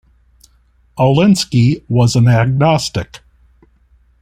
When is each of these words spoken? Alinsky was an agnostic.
Alinsky 0.97 1.83
was 1.87 2.15
an 2.15 2.27
agnostic. 2.27 3.19